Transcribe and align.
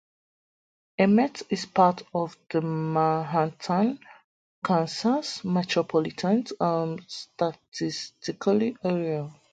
Emmett 0.97 1.43
is 1.51 1.67
part 1.67 2.01
of 2.15 2.35
the 2.49 2.59
Manhattan, 2.59 3.99
Kansas 4.65 5.43
Metropolitan 5.43 6.43
Statistical 7.07 8.63
Area. 8.83 9.31